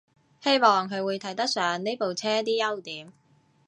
[0.41, 3.13] 希望佢會睇得上呢部車啲優點